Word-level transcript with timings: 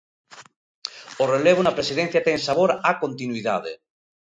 O 1.23 1.25
relevo 1.33 1.61
na 1.63 1.75
presidencia 1.77 2.25
ten 2.27 2.37
sabor 2.47 2.69
a 2.89 2.91
continuidade. 3.03 3.71